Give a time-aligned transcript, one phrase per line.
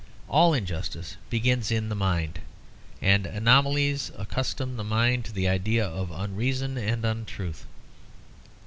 [0.27, 2.39] All injustice begins in the mind.
[3.03, 7.67] And anomalies accustom the mind to the idea of unreason and untruth.